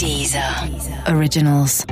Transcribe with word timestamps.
Deezer 0.00 0.42
Originals. 1.14 1.84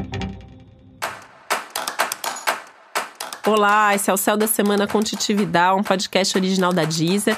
Olá, 3.46 3.94
esse 3.94 4.10
é 4.10 4.14
o 4.14 4.16
Céu 4.16 4.34
da 4.34 4.46
Semana 4.46 4.86
com 4.86 5.02
Titividade, 5.02 5.78
um 5.78 5.82
podcast 5.82 6.38
original 6.38 6.72
da 6.72 6.86
Deezer. 6.86 7.36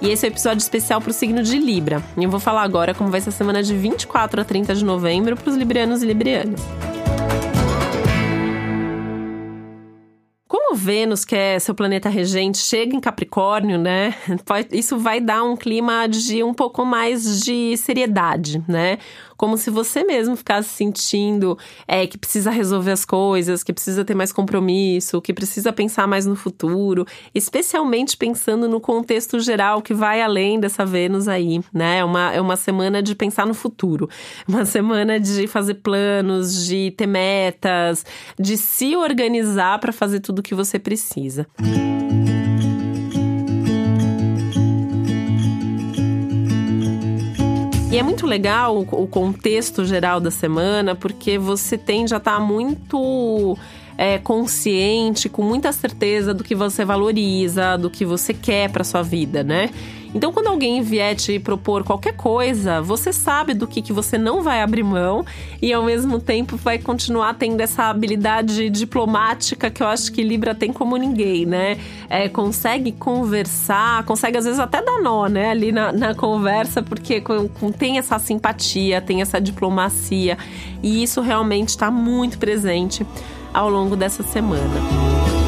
E 0.00 0.08
esse 0.08 0.24
é 0.24 0.28
o 0.28 0.30
um 0.30 0.34
episódio 0.34 0.58
especial 0.58 1.00
para 1.00 1.10
o 1.10 1.12
signo 1.12 1.42
de 1.42 1.58
Libra. 1.58 2.00
E 2.16 2.22
eu 2.22 2.30
vou 2.30 2.38
falar 2.38 2.62
agora 2.62 2.94
como 2.94 3.10
vai 3.10 3.20
ser 3.20 3.30
a 3.30 3.32
semana 3.32 3.60
de 3.60 3.76
24 3.76 4.42
a 4.42 4.44
30 4.44 4.76
de 4.76 4.84
novembro 4.84 5.36
para 5.36 5.50
os 5.50 5.56
librianos 5.56 6.00
e 6.00 6.06
librianas. 6.06 6.60
Vênus, 10.84 11.24
que 11.24 11.34
é 11.34 11.58
seu 11.58 11.74
planeta 11.74 12.08
regente, 12.10 12.58
chega 12.58 12.94
em 12.94 13.00
Capricórnio, 13.00 13.78
né? 13.78 14.14
Isso 14.70 14.98
vai 14.98 15.20
dar 15.20 15.42
um 15.42 15.56
clima 15.56 16.06
de 16.06 16.44
um 16.44 16.52
pouco 16.52 16.84
mais 16.84 17.40
de 17.40 17.76
seriedade, 17.78 18.62
né? 18.68 18.98
Como 19.36 19.56
se 19.56 19.70
você 19.70 20.04
mesmo 20.04 20.36
ficasse 20.36 20.68
sentindo 20.68 21.58
é, 21.86 22.06
que 22.06 22.18
precisa 22.18 22.50
resolver 22.50 22.92
as 22.92 23.04
coisas, 23.04 23.62
que 23.62 23.72
precisa 23.72 24.04
ter 24.04 24.14
mais 24.14 24.32
compromisso, 24.32 25.20
que 25.20 25.32
precisa 25.32 25.72
pensar 25.72 26.06
mais 26.06 26.26
no 26.26 26.36
futuro, 26.36 27.06
especialmente 27.34 28.16
pensando 28.16 28.68
no 28.68 28.80
contexto 28.80 29.40
geral 29.40 29.82
que 29.82 29.94
vai 29.94 30.20
além 30.20 30.60
dessa 30.60 30.84
Vênus 30.84 31.28
aí, 31.28 31.60
né? 31.72 31.98
É 31.98 32.04
uma, 32.04 32.32
é 32.32 32.40
uma 32.40 32.56
semana 32.56 33.02
de 33.02 33.14
pensar 33.14 33.46
no 33.46 33.54
futuro, 33.54 34.08
uma 34.46 34.64
semana 34.64 35.18
de 35.18 35.46
fazer 35.46 35.74
planos, 35.74 36.66
de 36.66 36.92
ter 36.92 37.06
metas, 37.06 38.04
de 38.38 38.56
se 38.56 38.96
organizar 38.96 39.78
para 39.78 39.92
fazer 39.92 40.20
tudo 40.20 40.40
o 40.40 40.42
que 40.42 40.54
você 40.54 40.78
precisa. 40.78 41.46
Música 41.58 42.03
E 47.94 47.96
é 47.96 48.02
muito 48.02 48.26
legal 48.26 48.76
o 48.76 49.06
contexto 49.06 49.84
geral 49.84 50.18
da 50.18 50.28
semana, 50.28 50.96
porque 50.96 51.38
você 51.38 51.78
a 52.16 52.18
estar 52.18 52.38
tá 52.38 52.40
muito 52.40 53.56
é, 53.96 54.18
consciente, 54.18 55.28
com 55.28 55.42
muita 55.42 55.70
certeza 55.70 56.34
do 56.34 56.42
que 56.42 56.56
você 56.56 56.84
valoriza, 56.84 57.78
do 57.78 57.88
que 57.88 58.04
você 58.04 58.34
quer 58.34 58.68
para 58.68 58.82
sua 58.82 59.00
vida, 59.00 59.44
né? 59.44 59.70
Então, 60.14 60.32
quando 60.32 60.46
alguém 60.46 60.80
vier 60.80 61.16
te 61.16 61.40
propor 61.40 61.82
qualquer 61.82 62.14
coisa, 62.14 62.80
você 62.80 63.12
sabe 63.12 63.52
do 63.52 63.66
que, 63.66 63.82
que 63.82 63.92
você 63.92 64.16
não 64.16 64.42
vai 64.42 64.62
abrir 64.62 64.84
mão 64.84 65.26
e, 65.60 65.72
ao 65.72 65.82
mesmo 65.82 66.20
tempo, 66.20 66.56
vai 66.56 66.78
continuar 66.78 67.34
tendo 67.34 67.60
essa 67.60 67.84
habilidade 67.84 68.70
diplomática 68.70 69.68
que 69.70 69.82
eu 69.82 69.88
acho 69.88 70.12
que 70.12 70.22
Libra 70.22 70.54
tem 70.54 70.72
como 70.72 70.96
ninguém, 70.96 71.44
né? 71.44 71.78
É, 72.08 72.28
consegue 72.28 72.92
conversar, 72.92 74.04
consegue 74.04 74.38
às 74.38 74.44
vezes 74.44 74.60
até 74.60 74.80
dar 74.80 75.02
nó, 75.02 75.26
né? 75.26 75.50
Ali 75.50 75.72
na, 75.72 75.92
na 75.92 76.14
conversa, 76.14 76.80
porque 76.80 77.20
com, 77.20 77.48
com, 77.48 77.72
tem 77.72 77.98
essa 77.98 78.16
simpatia, 78.20 79.00
tem 79.00 79.20
essa 79.20 79.40
diplomacia 79.40 80.38
e 80.80 81.02
isso 81.02 81.20
realmente 81.20 81.70
está 81.70 81.90
muito 81.90 82.38
presente 82.38 83.04
ao 83.52 83.68
longo 83.68 83.96
dessa 83.96 84.22
semana. 84.22 85.43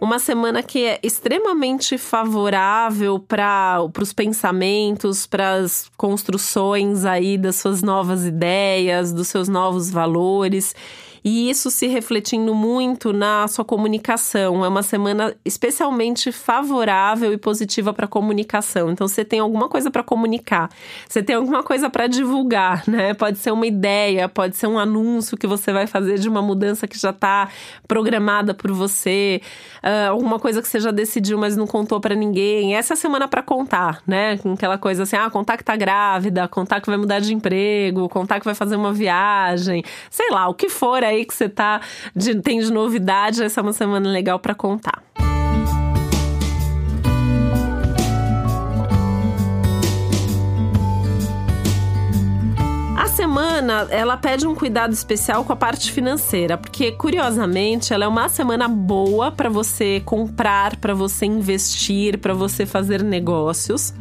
Uma 0.00 0.18
semana 0.18 0.62
que 0.62 0.84
é 0.84 0.98
extremamente 1.02 1.98
favorável 1.98 3.18
para 3.18 3.84
os 4.00 4.12
pensamentos, 4.12 5.26
para 5.26 5.56
as 5.56 5.90
construções 5.96 7.04
aí 7.04 7.36
das 7.36 7.56
suas 7.56 7.82
novas 7.82 8.24
ideias, 8.24 9.12
dos 9.12 9.28
seus 9.28 9.48
novos 9.48 9.90
valores 9.90 10.74
e 11.24 11.50
isso 11.50 11.70
se 11.70 11.86
refletindo 11.86 12.54
muito 12.54 13.12
na 13.12 13.46
sua 13.48 13.64
comunicação. 13.64 14.64
É 14.64 14.68
uma 14.68 14.82
semana 14.82 15.34
especialmente 15.44 16.32
favorável 16.32 17.32
e 17.32 17.38
positiva 17.38 17.92
para 17.92 18.06
comunicação. 18.06 18.90
Então 18.90 19.06
você 19.06 19.24
tem 19.24 19.40
alguma 19.40 19.68
coisa 19.68 19.90
para 19.90 20.02
comunicar, 20.02 20.70
você 21.08 21.22
tem 21.22 21.36
alguma 21.36 21.62
coisa 21.62 21.90
para 21.90 22.06
divulgar, 22.06 22.84
né? 22.88 23.14
Pode 23.14 23.38
ser 23.38 23.52
uma 23.52 23.66
ideia, 23.66 24.28
pode 24.28 24.56
ser 24.56 24.66
um 24.66 24.78
anúncio 24.78 25.36
que 25.36 25.46
você 25.46 25.72
vai 25.72 25.86
fazer 25.86 26.18
de 26.18 26.28
uma 26.28 26.42
mudança 26.42 26.86
que 26.86 26.98
já 26.98 27.10
está 27.10 27.48
programada 27.86 28.54
por 28.54 28.72
você, 28.72 29.40
uh, 29.82 30.10
alguma 30.10 30.38
coisa 30.38 30.62
que 30.62 30.68
você 30.68 30.80
já 30.80 30.90
decidiu, 30.90 31.38
mas 31.38 31.56
não 31.56 31.66
contou 31.66 32.00
para 32.00 32.14
ninguém. 32.14 32.74
Essa 32.74 32.94
é 32.94 32.94
a 32.94 32.96
semana 32.96 33.28
para 33.28 33.42
contar, 33.42 34.02
né? 34.06 34.38
Aquela 34.54 34.78
coisa 34.78 35.02
assim, 35.02 35.16
ah, 35.16 35.28
contar 35.30 35.56
que 35.56 35.64
tá 35.64 35.76
grávida, 35.76 36.48
contar 36.48 36.80
que 36.80 36.86
vai 36.86 36.96
mudar 36.96 37.20
de 37.20 37.34
emprego, 37.34 38.08
contar 38.08 38.38
que 38.38 38.44
vai 38.44 38.54
fazer 38.54 38.76
uma 38.76 38.92
viagem, 38.92 39.82
sei 40.10 40.30
lá, 40.30 40.48
o 40.48 40.54
que 40.54 40.68
for 40.68 41.02
aí 41.10 41.24
que 41.24 41.34
você 41.34 41.48
tá 41.48 41.80
de, 42.14 42.34
tem 42.40 42.60
de 42.60 42.72
novidade, 42.72 43.42
essa 43.42 43.60
é 43.60 43.62
uma 43.62 43.72
semana 43.72 44.08
legal 44.10 44.38
para 44.38 44.54
contar. 44.54 45.02
A 52.96 53.06
semana, 53.08 53.88
ela 53.90 54.16
pede 54.16 54.46
um 54.46 54.54
cuidado 54.54 54.92
especial 54.92 55.44
com 55.44 55.52
a 55.52 55.56
parte 55.56 55.90
financeira, 55.90 56.56
porque 56.56 56.92
curiosamente, 56.92 57.92
ela 57.92 58.04
é 58.04 58.08
uma 58.08 58.28
semana 58.28 58.68
boa 58.68 59.32
para 59.32 59.48
você 59.48 60.00
comprar, 60.04 60.76
para 60.76 60.94
você 60.94 61.26
investir, 61.26 62.18
para 62.18 62.34
você 62.34 62.64
fazer 62.64 63.02
negócios, 63.02 63.92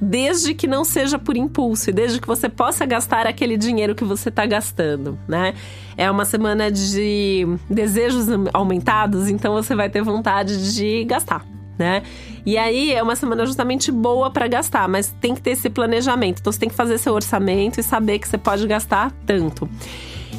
desde 0.00 0.54
que 0.54 0.66
não 0.66 0.84
seja 0.84 1.18
por 1.18 1.36
impulso 1.36 1.90
e 1.90 1.92
desde 1.92 2.20
que 2.20 2.26
você 2.26 2.48
possa 2.48 2.86
gastar 2.86 3.26
aquele 3.26 3.56
dinheiro 3.56 3.94
que 3.94 4.04
você 4.04 4.30
está 4.30 4.46
gastando, 4.46 5.18
né? 5.28 5.54
É 5.96 6.10
uma 6.10 6.24
semana 6.24 6.70
de 6.70 7.46
desejos 7.68 8.26
aumentados, 8.52 9.28
então 9.28 9.52
você 9.52 9.74
vai 9.74 9.90
ter 9.90 10.02
vontade 10.02 10.74
de 10.74 11.04
gastar. 11.04 11.44
Né? 11.78 12.02
E 12.44 12.56
aí 12.56 12.92
é 12.92 13.02
uma 13.02 13.16
semana 13.16 13.44
justamente 13.46 13.90
boa 13.90 14.30
para 14.30 14.46
gastar, 14.46 14.88
mas 14.88 15.14
tem 15.20 15.34
que 15.34 15.42
ter 15.42 15.50
esse 15.50 15.68
planejamento. 15.70 16.40
Então 16.40 16.52
você 16.52 16.58
tem 16.58 16.68
que 16.68 16.74
fazer 16.74 16.98
seu 16.98 17.14
orçamento 17.14 17.80
e 17.80 17.82
saber 17.82 18.18
que 18.18 18.28
você 18.28 18.38
pode 18.38 18.66
gastar 18.66 19.12
tanto. 19.26 19.68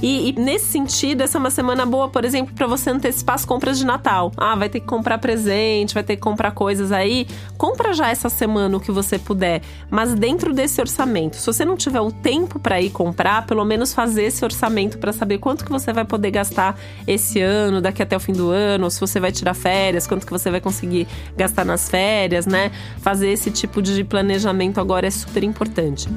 E, 0.02 0.30
e, 0.30 0.34
nesse 0.34 0.66
sentido, 0.66 1.22
essa 1.22 1.38
é 1.38 1.40
uma 1.40 1.52
semana 1.52 1.86
boa, 1.86 2.10
por 2.10 2.26
exemplo, 2.26 2.54
para 2.56 2.66
você 2.66 2.90
antecipar 2.90 3.36
as 3.36 3.46
compras 3.46 3.78
de 3.78 3.86
Natal. 3.86 4.32
Ah, 4.36 4.56
vai 4.56 4.68
ter 4.68 4.80
que 4.80 4.88
comprar 4.88 5.20
presente, 5.20 5.94
vai 5.94 6.04
ter 6.04 6.16
que 6.16 6.22
comprar 6.22 6.52
coisas 6.52 6.92
aí. 6.92 7.28
Compra 7.58 7.94
já 7.94 8.10
essa 8.10 8.28
semana 8.28 8.76
o 8.76 8.80
que 8.80 8.92
você 8.92 9.20
puder, 9.20 9.62
mas 9.92 10.16
dentro 10.16 10.54
desse 10.54 10.82
orçamento. 10.82 11.36
Se 11.36 11.46
você 11.46 11.64
não 11.64 11.78
tiver 11.78 12.02
o 12.02 12.12
tempo 12.12 12.60
para 12.60 12.82
ir 12.82 12.90
comprar, 12.90 13.46
pelo 13.46 13.64
menos 13.64 13.94
fazer 13.94 14.24
esse 14.24 14.44
orçamento 14.44 14.98
para 14.98 15.14
saber 15.14 15.38
quanto 15.38 15.64
que 15.64 15.72
você 15.72 15.94
vai 15.94 16.04
poder 16.04 16.32
gastar 16.32 16.80
esse 17.06 17.40
ano, 17.40 17.80
daqui 17.80 18.02
até 18.02 18.18
o 18.18 18.20
fim 18.20 18.34
do 18.34 18.50
ano, 18.50 18.86
ou 18.86 18.90
se 18.90 19.00
você 19.00 19.20
vai 19.20 19.32
tirar 19.32 19.54
férias, 19.54 20.08
quanto 20.08 20.26
que 20.26 20.32
você 20.32 20.50
vai 20.50 20.60
conseguir 20.60 21.08
gastar 21.38 21.64
nas 21.64 21.88
férias, 21.92 22.48
né? 22.48 22.72
Fazer 23.02 23.30
esse 23.30 23.52
tipo 23.52 23.82
de 23.82 24.04
planejamento 24.04 24.80
agora 24.80 25.06
é 25.06 25.12
super 25.12 25.44
importante. 25.44 26.08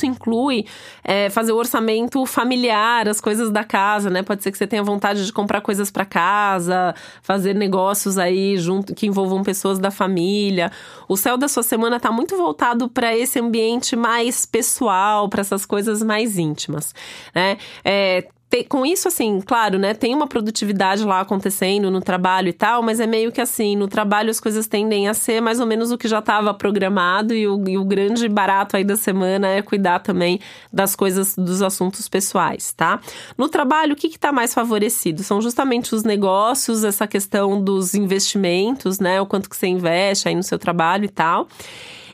Isso 0.00 0.06
inclui 0.06 0.66
é, 1.04 1.28
fazer 1.28 1.52
o 1.52 1.56
orçamento 1.56 2.24
familiar, 2.24 3.08
as 3.08 3.20
coisas 3.20 3.50
da 3.50 3.62
casa, 3.62 4.08
né? 4.08 4.22
Pode 4.22 4.42
ser 4.42 4.50
que 4.50 4.58
você 4.58 4.66
tenha 4.66 4.82
vontade 4.82 5.24
de 5.26 5.32
comprar 5.32 5.60
coisas 5.60 5.90
para 5.90 6.04
casa, 6.04 6.94
fazer 7.22 7.54
negócios 7.54 8.16
aí 8.16 8.56
junto 8.56 8.94
que 8.94 9.06
envolvam 9.06 9.42
pessoas 9.42 9.78
da 9.78 9.90
família. 9.90 10.72
O 11.08 11.16
céu 11.16 11.36
da 11.36 11.48
sua 11.48 11.62
semana 11.62 11.96
está 11.96 12.10
muito 12.10 12.36
voltado 12.36 12.88
para 12.88 13.16
esse 13.16 13.38
ambiente 13.38 13.94
mais 13.94 14.46
pessoal, 14.46 15.28
para 15.28 15.42
essas 15.42 15.66
coisas 15.66 16.02
mais 16.02 16.38
íntimas, 16.38 16.94
né? 17.34 17.58
É, 17.84 18.26
com 18.68 18.84
isso, 18.84 19.06
assim, 19.06 19.40
claro, 19.40 19.78
né? 19.78 19.94
Tem 19.94 20.12
uma 20.12 20.26
produtividade 20.26 21.04
lá 21.04 21.20
acontecendo 21.20 21.88
no 21.90 22.00
trabalho 22.00 22.48
e 22.48 22.52
tal, 22.52 22.82
mas 22.82 22.98
é 22.98 23.06
meio 23.06 23.30
que 23.30 23.40
assim, 23.40 23.76
no 23.76 23.86
trabalho 23.86 24.28
as 24.28 24.40
coisas 24.40 24.66
tendem 24.66 25.08
a 25.08 25.14
ser 25.14 25.40
mais 25.40 25.60
ou 25.60 25.66
menos 25.66 25.92
o 25.92 25.98
que 25.98 26.08
já 26.08 26.18
estava 26.18 26.52
programado 26.52 27.32
e 27.32 27.46
o, 27.46 27.62
e 27.68 27.78
o 27.78 27.84
grande 27.84 28.28
barato 28.28 28.76
aí 28.76 28.82
da 28.82 28.96
semana 28.96 29.46
é 29.46 29.62
cuidar 29.62 30.00
também 30.00 30.40
das 30.72 30.96
coisas, 30.96 31.36
dos 31.36 31.62
assuntos 31.62 32.08
pessoais, 32.08 32.72
tá? 32.72 33.00
No 33.38 33.48
trabalho, 33.48 33.92
o 33.92 33.96
que 33.96 34.08
está 34.08 34.32
mais 34.32 34.52
favorecido? 34.52 35.22
São 35.22 35.40
justamente 35.40 35.94
os 35.94 36.02
negócios, 36.02 36.82
essa 36.82 37.06
questão 37.06 37.62
dos 37.62 37.94
investimentos, 37.94 38.98
né? 38.98 39.20
O 39.20 39.26
quanto 39.26 39.48
que 39.48 39.56
você 39.56 39.68
investe 39.68 40.28
aí 40.28 40.34
no 40.34 40.42
seu 40.42 40.58
trabalho 40.58 41.04
e 41.04 41.08
tal. 41.08 41.46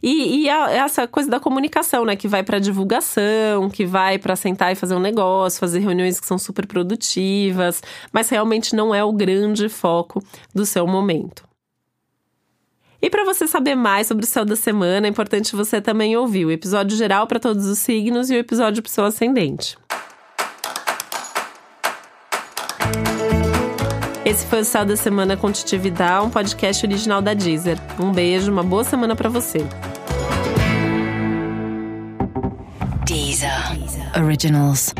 E, 0.06 0.42
e 0.42 0.48
a, 0.48 0.70
essa 0.70 1.08
coisa 1.08 1.28
da 1.28 1.40
comunicação, 1.40 2.04
né? 2.04 2.14
Que 2.14 2.28
vai 2.28 2.44
para 2.44 2.60
divulgação, 2.60 3.68
que 3.68 3.84
vai 3.84 4.20
para 4.20 4.36
sentar 4.36 4.70
e 4.70 4.76
fazer 4.76 4.94
um 4.94 5.00
negócio, 5.00 5.58
fazer 5.58 5.80
reuniões 5.80 6.20
que 6.20 6.26
são 6.28 6.38
super 6.38 6.64
produtivas, 6.64 7.82
mas 8.12 8.28
realmente 8.28 8.76
não 8.76 8.94
é 8.94 9.02
o 9.02 9.12
grande 9.12 9.68
foco 9.68 10.22
do 10.54 10.64
seu 10.64 10.86
momento. 10.86 11.44
E 13.02 13.10
para 13.10 13.24
você 13.24 13.48
saber 13.48 13.74
mais 13.74 14.06
sobre 14.06 14.24
o 14.24 14.28
céu 14.28 14.44
da 14.44 14.54
semana, 14.54 15.08
é 15.08 15.10
importante 15.10 15.56
você 15.56 15.80
também 15.80 16.16
ouvir 16.16 16.44
o 16.44 16.52
episódio 16.52 16.96
geral 16.96 17.26
para 17.26 17.40
todos 17.40 17.66
os 17.66 17.80
signos 17.80 18.30
e 18.30 18.36
o 18.36 18.38
episódio 18.38 18.84
para 18.84 18.90
o 18.90 18.92
seu 18.92 19.04
ascendente. 19.04 19.76
Esse 24.24 24.46
foi 24.46 24.60
o 24.60 24.64
Céu 24.64 24.84
da 24.84 24.96
Semana 24.96 25.36
com 25.36 25.50
Titividade, 25.50 26.26
um 26.26 26.30
podcast 26.30 26.86
original 26.86 27.20
da 27.20 27.34
Deezer. 27.34 27.78
Um 27.98 28.12
beijo, 28.12 28.52
uma 28.52 28.62
boa 28.62 28.84
semana 28.84 29.16
para 29.16 29.28
você. 29.28 29.66
Originals. 34.16 34.94